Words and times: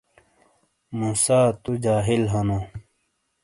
مُوسٰی 0.97 1.41
تو 1.63 1.71
جاہل 1.83 2.23
ہنو۔ 2.33 2.59